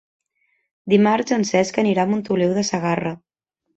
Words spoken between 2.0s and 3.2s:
a Montoliu de Segarra.